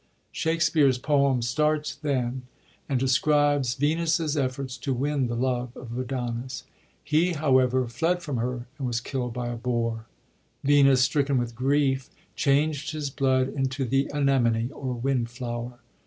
Shakspere's 0.31 0.97
poem 0.97 1.43
starts 1.43 1.93
then, 1.93 2.47
and 2.89 2.99
describes 2.99 3.75
Venus's 3.75 4.35
efforts 4.35 4.75
to 4.77 4.95
win 4.95 5.27
the 5.27 5.35
love 5.35 5.77
of 5.77 5.95
Adonis. 5.95 6.63
He, 7.03 7.33
however, 7.33 7.87
fled 7.87 8.23
from 8.23 8.37
her, 8.37 8.65
and 8.79 8.87
was 8.87 8.99
killd 8.99 9.31
by 9.31 9.49
a 9.49 9.55
boar. 9.57 10.07
Venus, 10.63 11.01
stricken 11.01 11.37
with 11.37 11.53
grief, 11.53 12.09
changed 12.35 12.93
his 12.93 13.11
blood 13.11 13.49
into 13.49 13.85
the 13.85 14.09
anemone, 14.11 14.71
or 14.73 14.95
wind 14.95 15.29
flower. 15.29 15.77